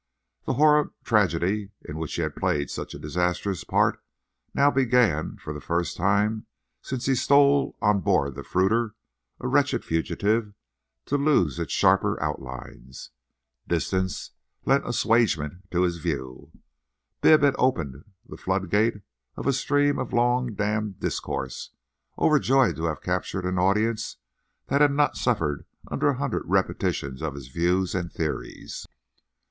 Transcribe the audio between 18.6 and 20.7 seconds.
gates of a stream of long